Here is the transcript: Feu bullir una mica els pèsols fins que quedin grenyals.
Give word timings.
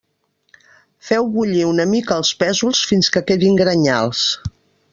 Feu 1.09 1.27
bullir 1.35 1.67
una 1.73 1.85
mica 1.91 2.17
els 2.21 2.31
pèsols 2.45 2.81
fins 2.93 3.13
que 3.17 3.25
quedin 3.29 3.61
grenyals. 3.61 4.25